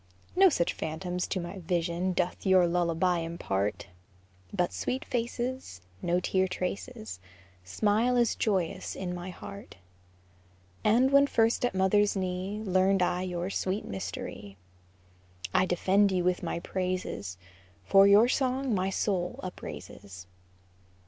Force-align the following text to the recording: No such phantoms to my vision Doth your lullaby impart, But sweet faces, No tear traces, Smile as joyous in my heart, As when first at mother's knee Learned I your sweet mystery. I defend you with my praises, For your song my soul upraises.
No 0.35 0.49
such 0.49 0.73
phantoms 0.73 1.27
to 1.27 1.39
my 1.39 1.59
vision 1.59 2.13
Doth 2.13 2.43
your 2.43 2.65
lullaby 2.65 3.19
impart, 3.19 3.85
But 4.51 4.73
sweet 4.73 5.05
faces, 5.05 5.79
No 6.01 6.19
tear 6.19 6.47
traces, 6.47 7.19
Smile 7.63 8.17
as 8.17 8.33
joyous 8.33 8.95
in 8.95 9.13
my 9.13 9.29
heart, 9.29 9.75
As 10.83 11.11
when 11.11 11.27
first 11.27 11.63
at 11.63 11.75
mother's 11.75 12.15
knee 12.15 12.61
Learned 12.63 13.03
I 13.03 13.21
your 13.21 13.51
sweet 13.51 13.85
mystery. 13.85 14.57
I 15.53 15.67
defend 15.67 16.11
you 16.11 16.23
with 16.23 16.41
my 16.41 16.59
praises, 16.61 17.37
For 17.83 18.07
your 18.07 18.27
song 18.27 18.73
my 18.73 18.89
soul 18.89 19.39
upraises. 19.43 20.25